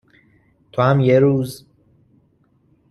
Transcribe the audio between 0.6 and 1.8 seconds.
تو هم یه روز